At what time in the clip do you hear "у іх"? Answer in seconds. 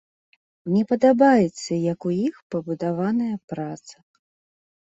2.13-2.35